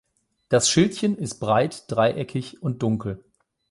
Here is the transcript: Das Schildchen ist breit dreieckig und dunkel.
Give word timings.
Das 0.49 0.67
Schildchen 0.71 1.15
ist 1.15 1.37
breit 1.39 1.83
dreieckig 1.87 2.63
und 2.63 2.81
dunkel. 2.81 3.23